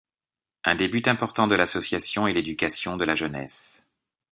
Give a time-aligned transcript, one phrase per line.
[0.63, 3.85] Un des buts importants de l'association est l'éducation de la jeunesse.